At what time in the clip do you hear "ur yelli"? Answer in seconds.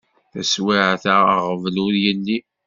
1.85-2.37